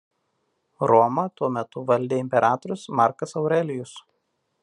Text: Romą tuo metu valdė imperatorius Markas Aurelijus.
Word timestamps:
Romą 0.91 1.25
tuo 1.41 1.49
metu 1.57 1.83
valdė 1.91 2.19
imperatorius 2.23 2.87
Markas 3.01 3.39
Aurelijus. 3.43 3.93